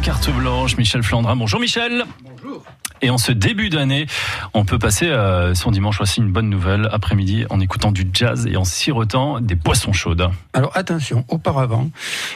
[0.00, 1.36] carte blanche, Michel Flandrin.
[1.36, 2.04] Bonjour Michel.
[2.22, 2.62] Bonjour.
[3.02, 4.06] Et en ce début d'année,
[4.54, 8.46] on peut passer euh, son dimanche aussi une bonne nouvelle après-midi en écoutant du jazz
[8.46, 10.28] et en sirotant des boissons chaudes.
[10.52, 11.90] Alors attention, auparavant,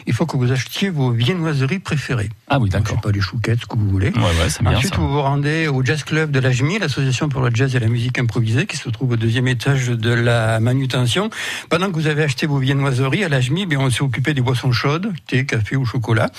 [0.07, 2.31] il faut que vous achetiez vos viennoiseries préférées.
[2.49, 3.01] Ah oui, d'accord.
[3.01, 4.11] pas, les chouquettes, ce que vous voulez.
[4.11, 5.01] Ouais, ouais, c'est bien Ensuite, ça.
[5.01, 8.19] vous vous rendez au Jazz Club de l'AJMI, l'association pour le jazz et la musique
[8.19, 11.31] improvisée, qui se trouve au deuxième étage de la manutention.
[11.71, 14.73] Pendant que vous avez acheté vos viennoiseries à l'AJMI, ben, on s'est occupé des boissons
[14.73, 16.31] chaudes, thé, café ou chocolat.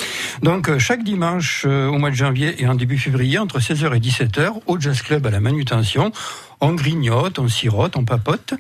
[0.42, 3.96] Donc, euh, chaque dimanche euh, au mois de janvier et en début février, entre 16h
[3.96, 4.13] et 17h,
[4.68, 6.12] au Jazz Club à la manutention,
[6.64, 8.54] on grignote, on sirote, on papote.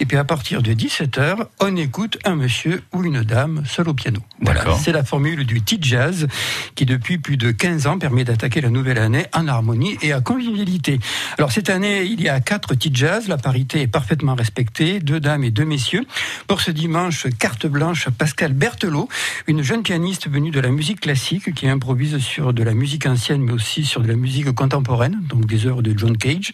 [0.00, 3.94] Et puis à partir de 17h, on écoute un monsieur ou une dame seul au
[3.94, 4.20] piano.
[4.40, 6.28] Voilà, c'est la formule du T-Jazz
[6.74, 10.22] qui depuis plus de 15 ans permet d'attaquer la nouvelle année en harmonie et à
[10.22, 10.98] convivialité.
[11.36, 15.44] Alors cette année, il y a quatre T-Jazz, la parité est parfaitement respectée, deux dames
[15.44, 16.06] et deux messieurs.
[16.46, 19.10] Pour ce dimanche, carte blanche à Pascal Berthelot,
[19.46, 23.42] une jeune pianiste venue de la musique classique qui improvise sur de la musique ancienne
[23.42, 26.52] mais aussi sur de la musique contemporaine, donc des œuvres de John Cage.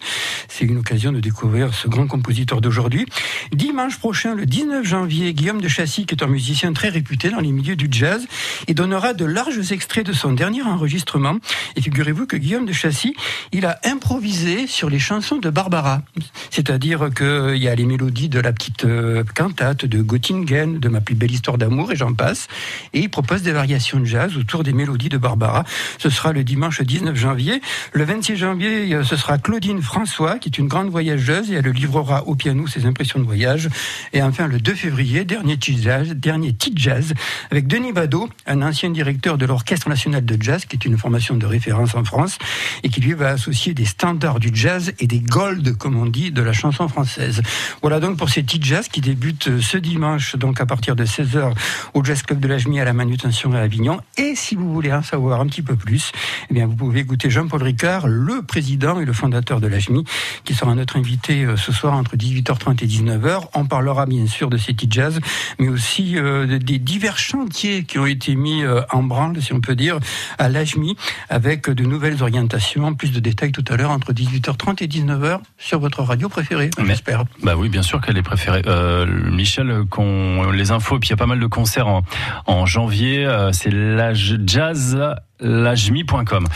[0.49, 3.05] C'est une occasion de découvrir ce grand compositeur d'aujourd'hui.
[3.51, 7.41] Dimanche prochain, le 19 janvier, Guillaume de Chassis, qui est un musicien très réputé dans
[7.41, 8.25] les milieux du jazz,
[8.67, 11.37] il donnera de larges extraits de son dernier enregistrement.
[11.75, 13.15] Et figurez-vous que Guillaume de Chassis,
[13.51, 16.01] il a improvisé sur les chansons de Barbara.
[16.49, 21.01] C'est-à-dire qu'il y a les mélodies de la petite euh, cantate de Göttingen, de ma
[21.01, 22.47] plus belle histoire d'amour, et j'en passe.
[22.93, 25.65] Et il propose des variations de jazz autour des mélodies de Barbara.
[25.99, 27.61] Ce sera le dimanche 19 janvier.
[27.93, 31.69] Le 26 janvier, euh, ce sera Claudine François, qui est une grande voyageuse, et elle
[31.69, 33.69] livrera au piano ses impressions de voyage.
[34.13, 37.13] Et enfin, le 2 février, dernier petit jazz, dernier jazz,
[37.51, 41.35] avec Denis Badeau, un ancien directeur de l'Orchestre national de jazz, qui est une formation
[41.35, 42.37] de référence en France,
[42.83, 46.31] et qui lui va associer des standards du jazz et des golds, comme on dit,
[46.31, 47.41] de la chanson française.
[47.81, 51.53] Voilà donc pour ces petits jazz qui débutent ce dimanche, donc à partir de 16h
[51.93, 53.99] au Jazz Club de l'Ajmi à la manutention à Avignon.
[54.17, 56.11] Et si vous voulez en savoir un petit peu plus,
[56.49, 60.03] eh bien, vous pouvez écouter Jean-Paul Ricard, le président et le fondateur de l'Ajmi,
[60.43, 63.43] qui sera notre invité euh, ce soir entre 18h30 et 19h.
[63.55, 65.19] On parlera bien sûr de petits jazz,
[65.57, 69.53] mais aussi euh, de- des divers chantiers qui ont été mis euh, en branle, si
[69.53, 69.99] on peut dire,
[70.37, 70.95] à l'AJMI,
[71.29, 75.79] avec de nouvelles orientations, plus de détails tout à l'heure entre 18h30 et 19h sur
[75.79, 77.23] votre radio préférée, j'espère.
[77.41, 78.61] Bah oui, bien sûr qu'elle est préférée.
[78.67, 82.01] Euh, Michel, qu'on les infos, et puis il y a pas mal de concerts en,
[82.47, 83.25] en janvier.
[83.53, 84.99] c'est l'âge jazz,
[85.39, 86.47] l'ajmi.com.